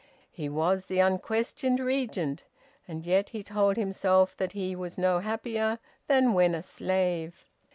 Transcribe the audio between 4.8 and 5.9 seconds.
no happier